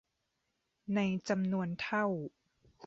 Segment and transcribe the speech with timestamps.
[0.95, 0.99] ใน
[1.29, 2.05] จำนวนเท่า